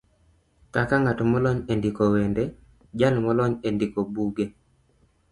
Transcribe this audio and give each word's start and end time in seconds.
kaka 0.73 0.95
ng'at 1.01 1.19
molony 1.31 1.59
e 1.71 1.73
ndiko 1.77 2.03
wende, 2.13 2.43
jal 2.99 3.15
molony 3.25 3.53
e 3.67 3.69
ndiko 3.75 3.99
buge, 4.13 4.45